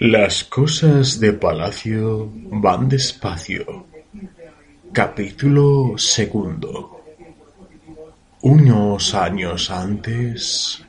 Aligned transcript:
Las 0.00 0.44
cosas 0.44 1.20
de 1.20 1.34
palacio 1.34 2.30
van 2.34 2.88
despacio. 2.88 3.86
Capítulo 4.92 5.94
segundo. 5.98 7.02
Unos 8.42 9.14
años 9.14 9.70
antes. 9.70 10.82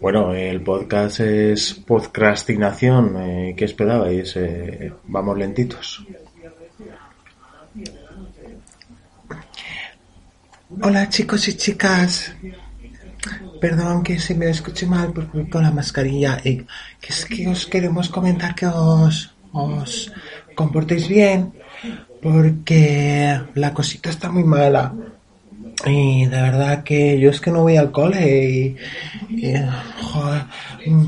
Bueno, 0.00 0.32
el 0.34 0.62
podcast 0.62 1.20
es 1.20 1.74
podcastinación. 1.74 3.16
Eh, 3.18 3.54
¿Qué 3.56 3.64
esperabais? 3.64 4.36
Eh, 4.36 4.92
vamos 5.04 5.36
lentitos. 5.36 6.06
Hola 10.80 11.08
chicos 11.08 11.48
y 11.48 11.56
chicas. 11.56 12.34
Perdón 13.60 14.02
que 14.02 14.18
se 14.18 14.34
me 14.34 14.50
escuche 14.50 14.86
mal 14.86 15.12
porque 15.12 15.48
con 15.48 15.62
la 15.62 15.70
mascarilla. 15.70 16.40
Y 16.44 16.58
que 17.00 17.10
es 17.10 17.24
que 17.24 17.48
os 17.48 17.66
queremos 17.66 18.08
comentar 18.08 18.54
que 18.54 18.66
os, 18.66 19.34
os 19.52 20.12
comportéis 20.54 21.08
bien 21.08 21.52
porque 22.22 23.40
la 23.54 23.72
cosita 23.72 24.10
está 24.10 24.30
muy 24.30 24.44
mala. 24.44 24.92
Y 25.84 26.24
de 26.24 26.40
verdad 26.40 26.82
que 26.82 27.20
yo 27.20 27.30
es 27.30 27.40
que 27.40 27.50
no 27.50 27.62
voy 27.62 27.76
al 27.76 27.92
cole 27.92 28.50
y, 28.50 28.76
y, 29.28 29.52
joder, 30.02 30.44
mm, 30.86 31.06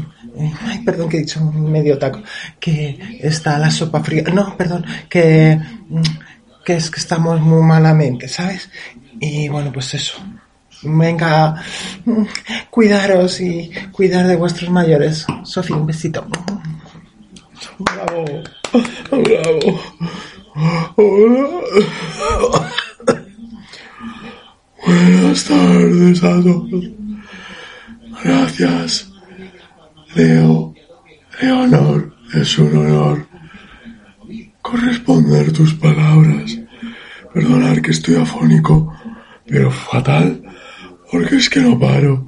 ay, 0.66 0.78
perdón 0.84 1.08
que 1.08 1.16
he 1.16 1.20
dicho 1.20 1.42
medio 1.42 1.98
taco, 1.98 2.22
que 2.60 3.19
está 3.20 3.58
la 3.58 3.70
sopa 3.70 4.05
fría, 4.05 4.24
no, 4.24 4.56
perdón, 4.58 4.84
que, 5.08 5.58
mm, 5.88 6.02
que 6.64 6.77
es 6.77 6.91
que 6.91 7.00
estamos 7.00 7.41
muy 7.41 7.62
malamente, 7.62 8.28
¿sabes? 8.28 8.69
Y 9.19 9.48
bueno, 9.48 9.72
pues 9.72 9.94
eso. 9.94 10.19
Venga, 10.82 11.62
cuidaros 12.70 13.41
y 13.41 13.70
cuidar 13.92 14.27
de 14.27 14.36
vuestros 14.36 14.70
mayores. 14.70 15.27
Sofía, 15.45 15.77
un 15.77 15.86
besito. 15.86 16.27
Bravo, 17.78 18.24
bravo. 19.10 19.80
Buenas 24.86 25.44
tardes 25.44 26.25
a 26.25 26.42
todos. 26.42 26.84
Gracias, 28.24 29.11
Leo. 30.14 30.74
Leonor, 31.41 32.17
es 32.34 32.58
un 32.58 32.77
honor 32.77 33.28
corresponder 34.69 35.50
tus 35.52 35.74
palabras. 35.74 36.58
Perdonar 37.33 37.80
que 37.80 37.92
estoy 37.92 38.17
afónico, 38.17 38.92
pero 39.47 39.70
fatal, 39.70 40.42
porque 41.11 41.37
es 41.37 41.48
que 41.48 41.61
no 41.61 41.78
paro. 41.78 42.27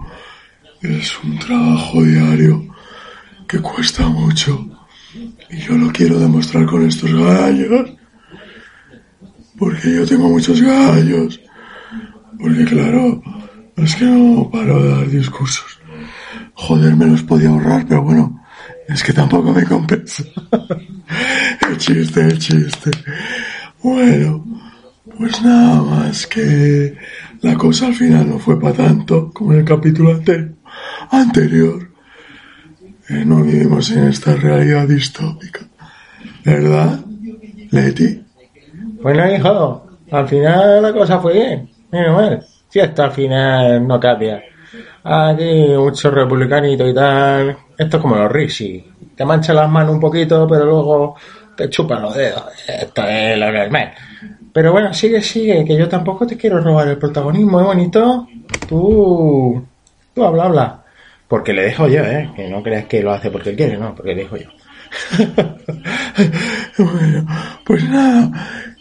Es 0.81 1.19
un 1.23 1.39
trabajo 1.39 2.03
diario 2.03 2.67
que 3.47 3.59
cuesta 3.61 4.09
mucho. 4.09 4.67
Y 5.50 5.59
yo 5.59 5.77
lo 5.77 5.92
quiero 5.92 6.19
demostrar 6.19 6.64
con 6.67 6.86
estos 6.86 7.12
gallos. 7.12 7.91
Porque 9.58 9.95
yo 9.95 10.06
tengo 10.06 10.28
muchos 10.28 10.62
gallos. 10.62 11.41
Porque 12.39 12.64
claro, 12.64 13.23
es 13.77 13.95
que 13.97 14.05
no 14.06 14.51
paro 14.51 14.83
de 14.83 14.89
dar 14.91 15.11
discursos. 15.11 15.78
Joder, 16.55 16.97
me 16.97 17.06
los 17.06 17.23
podía 17.23 17.51
ahorrar, 17.51 17.86
pero 17.86 18.03
bueno, 18.03 18.42
es 18.89 19.03
que 19.03 19.12
tampoco 19.12 19.53
me 19.53 19.64
compensa. 19.64 20.25
el 21.69 21.77
chiste, 21.78 22.20
el 22.20 22.39
chiste. 22.39 22.91
Bueno, 23.83 24.45
pues 25.19 25.42
nada 25.42 25.83
más 25.83 26.27
que 26.27 26.97
la 27.42 27.56
cosa 27.56 27.86
al 27.86 27.94
final 27.94 28.28
no 28.28 28.38
fue 28.38 28.58
para 28.60 28.74
tanto 28.74 29.30
como 29.33 29.52
en 29.52 29.60
el 29.60 29.64
capítulo 29.64 30.10
ante- 30.10 30.52
anterior. 31.10 31.88
Eh, 33.08 33.24
no 33.24 33.42
vivimos 33.42 33.91
en 33.91 34.08
esta 34.08 34.36
realidad 34.36 34.86
distópica. 34.86 35.61
¿Verdad, 36.44 37.00
Leti? 37.70 38.22
Bueno, 39.02 39.30
hijo, 39.30 39.86
al 40.11 40.28
final 40.28 40.83
la 40.83 40.92
cosa 40.92 41.18
fue 41.18 41.33
bien. 41.34 41.68
Menos 41.90 42.14
mal. 42.14 42.45
Si 42.68 42.78
esto 42.78 43.02
al 43.02 43.12
final 43.12 43.86
no 43.86 43.98
cambia. 43.98 44.42
Aquí 45.02 45.67
mucho 45.77 46.11
republicanito 46.11 46.86
y 46.86 46.95
tal. 46.95 47.57
Esto 47.77 47.96
es 47.96 48.01
como 48.02 48.17
los 48.17 48.30
Rishi. 48.30 48.84
Te 49.17 49.24
mancha 49.24 49.52
las 49.52 49.68
manos 49.68 49.95
un 49.95 50.01
poquito, 50.01 50.46
pero 50.46 50.67
luego 50.67 51.17
te 51.57 51.68
chupan 51.68 52.02
los 52.02 52.14
dedos. 52.14 52.45
Esto 52.68 53.02
es 53.08 53.39
lo 53.39 53.51
normal. 53.51 53.92
Pero 54.52 54.72
bueno, 54.72 54.92
sigue, 54.92 55.22
sigue, 55.22 55.64
que 55.64 55.77
yo 55.77 55.88
tampoco 55.88 56.27
te 56.27 56.36
quiero 56.36 56.61
robar 56.61 56.88
el 56.88 56.98
protagonismo, 56.98 57.61
¿eh, 57.61 57.64
bonito? 57.64 58.27
Tú, 58.68 59.64
tú 60.14 60.24
habla, 60.24 60.44
habla. 60.44 60.84
Porque 61.28 61.52
le 61.52 61.62
dejo 61.62 61.86
yo, 61.86 62.02
¿eh? 62.02 62.30
Que 62.34 62.48
no 62.48 62.62
creas 62.62 62.86
que 62.86 63.02
lo 63.02 63.12
hace 63.12 63.30
porque 63.30 63.50
él 63.50 63.56
quiere, 63.56 63.77
no, 63.78 63.94
porque 63.94 64.14
le 64.14 64.22
dejo 64.22 64.36
yo. 64.36 64.48
Bueno, 66.78 67.27
pues 67.64 67.89
nada, 67.89 68.30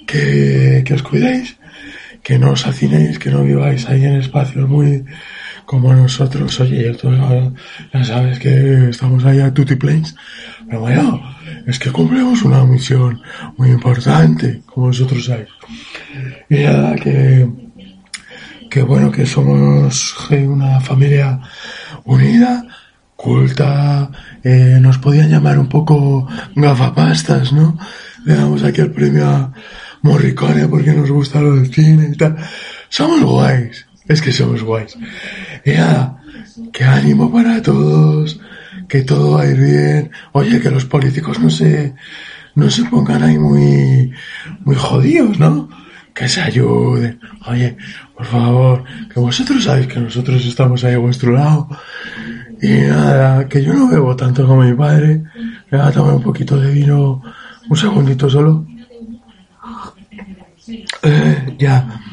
que, 0.08 0.84
que 0.86 0.94
os 0.94 1.04
cuidéis, 1.04 1.58
que 2.24 2.40
no 2.40 2.52
os 2.52 2.66
hacinéis, 2.66 3.20
que 3.20 3.30
no 3.30 3.44
viváis 3.44 3.88
ahí 3.90 4.04
en 4.06 4.16
espacios 4.16 4.68
muy 4.68 5.06
como 5.70 5.94
nosotros. 5.94 6.60
Oye, 6.62 6.96
tú 6.96 7.12
ya 7.94 8.04
sabes 8.04 8.40
que 8.40 8.90
estamos 8.90 9.24
ahí 9.24 9.40
a 9.40 9.54
Tutti 9.54 9.76
Planes, 9.76 10.16
pero 10.66 10.80
bueno, 10.80 11.22
es 11.68 11.78
que 11.78 11.92
cumplimos 11.92 12.42
una 12.42 12.66
misión 12.66 13.22
muy 13.56 13.70
importante, 13.70 14.64
como 14.66 14.88
vosotros 14.88 15.26
sabéis. 15.26 15.50
Y 16.50 16.64
nada, 16.64 16.96
que, 16.96 17.48
que 18.68 18.82
bueno, 18.82 19.12
que 19.12 19.28
somos 19.28 20.28
una 20.32 20.80
familia 20.80 21.40
unida, 22.06 22.66
culta, 23.16 24.10
eh, 24.44 24.80
nos 24.82 24.98
podían 24.98 25.30
llamar 25.30 25.60
un 25.60 25.70
poco 25.70 26.28
gafapastas, 26.56 27.54
¿no? 27.54 27.78
Le 28.26 28.34
damos 28.34 28.64
aquí 28.64 28.82
el 28.82 28.92
premio 28.92 29.30
a 29.30 29.54
Morricone 30.02 30.68
porque 30.68 30.94
nos 30.94 31.12
gusta 31.12 31.40
lo 31.40 31.58
del 31.58 31.72
cine 31.72 32.10
y 32.12 32.18
tal. 32.18 32.38
Somos 32.90 33.22
guays, 33.22 33.86
es 34.10 34.22
que 34.22 34.32
somos 34.32 34.64
guays. 34.64 34.98
Y 35.64 35.72
nada, 35.72 36.22
que 36.74 36.84
ánimo 36.84 37.32
para 37.32 37.62
todos, 37.62 38.40
que 38.88 39.04
todo 39.04 39.38
va 39.38 39.46
bien. 39.46 40.12
Oye, 40.34 40.60
que 40.60 40.72
los 40.72 40.86
políticos 40.86 41.40
no 41.40 41.50
se, 41.50 41.94
no 42.56 42.70
se 42.72 42.84
pongan 42.86 43.24
ahí 43.24 43.38
muy, 43.38 44.12
muy 44.66 44.76
jodidos, 44.76 45.40
¿no? 45.40 45.70
Que 46.14 46.28
se 46.28 46.42
ayuden. 46.42 47.20
Oye, 47.46 47.78
por 48.18 48.26
favor, 48.26 48.84
que 49.14 49.20
vosotros 49.20 49.64
sabéis 49.64 49.88
que 49.88 50.00
nosotros 50.00 50.44
estamos 50.44 50.84
ahí 50.84 50.96
a 50.96 50.98
vuestro 50.98 51.32
lado. 51.32 51.70
Y 52.62 52.68
nada, 52.68 53.48
que 53.48 53.64
yo 53.64 53.74
no 53.74 53.90
bebo 53.90 54.16
tanto 54.16 54.46
como 54.46 54.64
mi 54.64 54.74
padre. 54.74 55.24
Me 55.70 55.78
voy 55.78 55.88
a 55.88 55.92
tomar 55.92 56.16
un 56.16 56.24
poquito 56.24 56.60
de 56.60 56.72
vino, 56.74 57.22
un 57.70 57.78
segundito 57.78 58.28
solo. 58.28 58.66
Eh, 61.04 61.56
ya. 61.60 62.09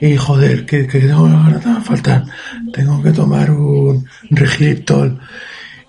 Y 0.00 0.16
joder, 0.16 0.64
que, 0.66 0.86
que 0.86 1.00
tengo 1.00 1.28
me 1.28 1.80
faltan. 1.82 2.26
Tengo 2.72 3.02
que 3.02 3.12
tomar 3.12 3.50
un 3.50 4.06
Regiptol. 4.30 5.18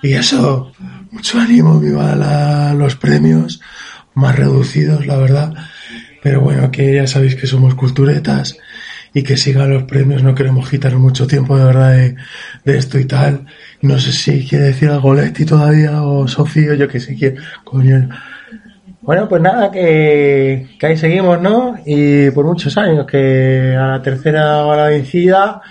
Y 0.02 0.14
eso, 0.14 0.72
mucho 1.12 1.40
ánimo, 1.40 1.80
viva 1.80 2.16
la- 2.16 2.74
los 2.74 2.96
premios 2.96 3.62
más 4.16 4.36
reducidos, 4.36 5.06
la 5.06 5.18
verdad. 5.18 5.54
Pero 6.24 6.42
bueno, 6.42 6.72
que 6.72 6.96
ya 6.96 7.08
sabéis 7.08 7.36
que 7.36 7.48
somos 7.48 7.76
culturetas 7.76 8.58
y 9.14 9.24
que 9.24 9.38
sigan 9.38 9.72
los 9.72 9.84
premios, 9.84 10.22
no 10.24 10.36
queremos 10.36 10.70
quitar 10.70 10.96
mucho 10.98 11.26
tiempo 11.28 11.58
de 11.58 11.66
verdad 11.66 11.92
de, 11.94 12.16
de 12.66 12.78
esto 12.78 13.00
y 13.00 13.06
tal. 13.06 13.46
No 13.82 14.00
sé 14.00 14.12
si 14.12 14.46
quiere 14.48 14.66
decir 14.66 14.90
algo 14.90 15.14
Leti 15.16 15.46
todavía 15.46 16.04
o 16.04 16.28
Sofía, 16.28 16.76
yo 16.76 16.88
que 16.88 17.00
sé 17.00 17.16
quién, 17.16 17.38
coño. 17.64 18.10
Bueno, 19.10 19.28
pues 19.28 19.42
nada, 19.42 19.72
que, 19.72 20.68
que 20.80 20.86
ahí 20.86 20.96
seguimos, 20.96 21.42
¿no? 21.42 21.80
Y 21.84 22.30
por 22.30 22.46
muchos 22.46 22.78
años, 22.78 23.08
que 23.08 23.76
a 23.76 23.88
la 23.88 24.02
tercera 24.04 24.62
va 24.62 24.78
la 24.78 24.90
vencida 24.90 25.64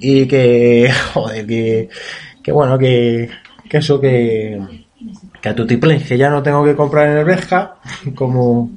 y 0.00 0.26
que, 0.26 0.90
joder, 1.14 1.46
que, 1.46 1.88
que 2.42 2.50
bueno, 2.50 2.76
que, 2.76 3.30
que 3.70 3.76
eso, 3.76 4.00
que, 4.00 4.60
que 5.40 5.48
a 5.48 5.54
Tutiplén, 5.54 6.02
que 6.02 6.18
ya 6.18 6.28
no 6.28 6.42
tengo 6.42 6.64
que 6.64 6.74
comprar 6.74 7.10
en 7.10 7.18
el 7.18 7.24
Berja, 7.24 7.76
como 8.16 8.72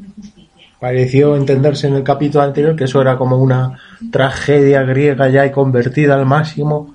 pareció 0.79 1.35
entenderse 1.35 1.87
en 1.87 1.95
el 1.95 2.03
capítulo 2.03 2.43
anterior, 2.43 2.75
que 2.75 2.83
eso 2.83 3.01
era 3.01 3.17
como 3.17 3.37
una 3.37 3.79
tragedia 4.11 4.83
griega 4.83 5.27
ya 5.29 5.43
y 5.43 5.49
convertida 5.49 6.13
al 6.13 6.27
máximo. 6.27 6.93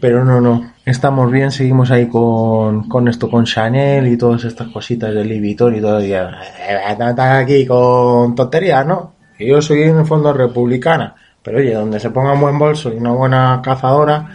Pero 0.00 0.24
no, 0.24 0.40
no, 0.40 0.72
estamos 0.84 1.30
bien, 1.30 1.50
seguimos 1.50 1.90
ahí 1.90 2.08
con, 2.08 2.88
con 2.88 3.08
esto, 3.08 3.30
con 3.30 3.44
Chanel 3.44 4.06
y 4.06 4.16
todas 4.16 4.44
estas 4.44 4.68
cositas 4.68 5.12
de 5.14 5.24
Louis 5.24 5.40
Vuitton 5.40 5.76
y 5.76 5.80
todo. 5.80 6.00
Y 6.02 6.08
ya, 6.08 6.30
eh, 6.68 6.78
están 6.90 7.42
aquí 7.42 7.66
con 7.66 8.34
tonterías, 8.34 8.86
¿no? 8.86 9.14
Yo 9.38 9.62
soy 9.62 9.82
en 9.82 9.98
el 9.98 10.06
fondo 10.06 10.32
republicana, 10.32 11.14
pero 11.42 11.58
oye, 11.58 11.74
donde 11.74 12.00
se 12.00 12.10
ponga 12.10 12.32
un 12.32 12.40
buen 12.40 12.58
bolso 12.58 12.92
y 12.92 12.96
una 12.96 13.12
buena 13.12 13.60
cazadora, 13.62 14.30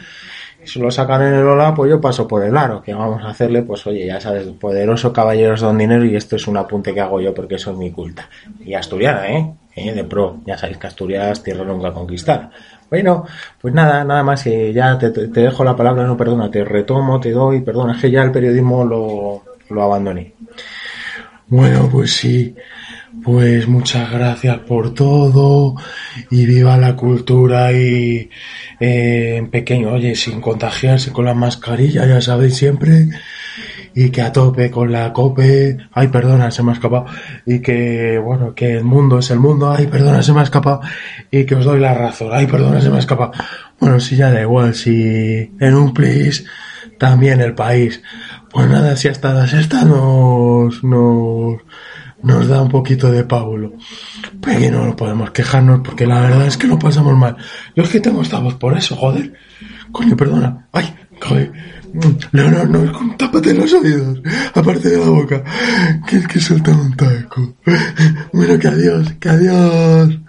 y 0.64 0.68
se 0.68 0.80
lo 0.80 0.90
sacan 0.90 1.22
en 1.24 1.34
el 1.34 1.46
Ola, 1.46 1.74
pues 1.74 1.92
yo 1.92 2.00
paso 2.00 2.26
por 2.26 2.44
el 2.44 2.56
aro, 2.56 2.82
que 2.82 2.94
vamos 2.94 3.22
a 3.24 3.30
hacerle, 3.30 3.64
pues 3.64 3.86
oye, 3.86 4.06
ya 4.06 4.22
sabes, 4.22 4.48
poderoso 4.48 5.12
caballeros 5.12 5.60
don 5.60 5.78
dinero 5.78 6.06
y 6.06 6.16
esto 6.16 6.38
es 6.38 6.48
un 6.48 6.56
apunte 6.56 6.94
que 6.94 7.02
hago 7.02 7.20
yo 7.20 7.34
porque 7.34 7.58
soy 7.58 7.76
mi 7.76 7.92
culta. 7.92 8.30
Y 8.64 8.74
asturiana, 8.74 9.28
¿eh? 9.30 9.54
¿Eh? 9.76 9.92
De 9.92 10.04
pro, 10.04 10.38
ya 10.46 10.58
sabéis 10.58 10.78
que 10.78 10.88
Asturias 10.88 11.44
tierra 11.44 11.66
nunca 11.66 11.92
conquistada. 11.92 12.52
Bueno, 12.94 13.26
pues 13.60 13.74
nada, 13.74 14.04
nada 14.04 14.22
más 14.22 14.44
que 14.44 14.72
ya 14.72 15.00
te, 15.00 15.10
dejo 15.10 15.64
la 15.64 15.76
palabra, 15.76 16.06
no 16.06 16.16
perdona, 16.16 16.52
te 16.52 16.64
retomo, 16.64 17.20
te 17.20 17.32
doy, 17.32 17.62
perdona, 17.62 17.94
es 17.94 18.02
que 18.02 18.12
ya 18.12 18.22
el 18.22 18.32
periodismo 18.32 18.86
lo, 18.86 19.42
lo 19.72 19.82
abandoné. 19.82 20.36
Bueno, 21.48 21.90
pues 21.92 22.16
sí, 22.16 22.54
pues 23.24 23.68
muchas 23.68 24.12
gracias 24.12 24.60
por 24.60 24.94
todo 24.94 25.74
y 26.30 26.46
viva 26.46 26.78
la 26.78 26.96
cultura 26.96 27.74
y 27.74 28.30
eh, 28.80 29.38
en 29.38 29.50
pequeño, 29.50 29.92
oye, 29.94 30.14
sin 30.14 30.40
contagiarse 30.40 31.12
con 31.12 31.26
la 31.26 31.34
mascarilla, 31.34 32.06
ya 32.06 32.22
sabéis 32.22 32.58
siempre, 32.58 33.08
y 33.96 34.10
que 34.10 34.22
a 34.22 34.32
tope 34.32 34.72
con 34.72 34.92
la 34.92 35.14
cope, 35.14 35.78
ay 35.92 36.08
perdona, 36.08 36.52
se 36.52 36.64
me 36.64 36.72
ha 36.72 36.74
escapado, 36.74 37.06
y 37.46 37.60
que 37.60 38.18
bueno, 38.18 38.54
que 38.56 38.78
el 38.78 38.84
mundo 38.84 39.20
es 39.20 39.30
el 39.32 39.40
mundo, 39.40 39.72
ay 39.72 39.88
perdona, 39.88 40.24
se 40.24 40.34
me 40.34 40.40
ha 40.40 40.44
escapado, 40.44 40.82
y 41.32 41.46
que 41.46 41.56
os 41.56 41.66
doy 41.66 41.80
la 41.80 41.94
razón, 41.94 42.30
ay 42.32 42.48
perdona, 42.48 42.82
se 42.82 42.90
me 42.90 42.98
ha 42.98 43.00
escapado. 43.00 43.32
Bueno, 43.80 44.00
si 44.00 44.16
ya 44.16 44.32
da 44.32 44.42
igual, 44.42 44.74
si 44.76 45.52
en 45.60 45.76
un 45.76 45.94
plis 45.94 46.46
también 46.98 47.42
el 47.42 47.54
país. 47.54 48.02
Pues 48.50 48.70
nada, 48.70 48.96
si 48.96 49.08
hasta 49.08 49.34
la 49.34 49.48
sexta 49.48 49.84
nos, 49.84 50.84
nos, 50.84 51.58
nos 52.22 52.48
da 52.48 52.62
un 52.62 52.70
poquito 52.70 53.12
de 53.12 53.24
pábulo. 53.24 53.74
Pero 54.42 54.60
que 54.60 54.72
no 54.72 54.96
podemos 54.96 55.32
quejarnos 55.32 55.82
porque 55.84 56.08
la 56.08 56.22
verdad 56.22 56.48
es 56.48 56.58
que 56.58 56.68
lo 56.68 56.80
pasamos 56.80 57.18
mal. 57.18 57.36
Yo 57.76 57.84
es 57.84 57.90
que 57.90 58.00
tengo 58.00 58.22
esta 58.22 58.40
voz 58.40 58.56
por 58.56 58.78
eso, 58.78 58.96
joder. 58.96 59.34
Coño, 59.92 60.16
perdona. 60.16 60.68
Ay, 60.72 60.96
joder. 61.24 61.52
No, 62.32 62.50
no, 62.50 62.66
no, 62.66 63.16
tápate 63.18 63.54
los 63.54 63.72
oídos, 63.72 64.20
aparte 64.56 64.90
de 64.90 64.98
la 64.98 65.10
boca, 65.10 65.44
que 66.08 66.18
es 66.18 66.28
que 66.28 66.40
suelta 66.40 66.72
un 66.72 66.96
taco. 66.96 67.56
Bueno, 68.34 68.58
que 68.58 68.68
adiós, 68.68 69.14
que 69.20 69.30
adiós. 69.30 70.20